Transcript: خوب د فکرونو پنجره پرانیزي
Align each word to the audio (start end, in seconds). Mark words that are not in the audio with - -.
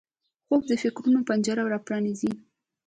خوب 0.47 0.61
د 0.69 0.71
فکرونو 0.81 1.19
پنجره 1.27 1.79
پرانیزي 1.87 2.31